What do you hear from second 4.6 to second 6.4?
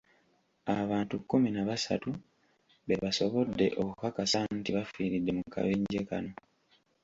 bafiiridde mu kabenje kano.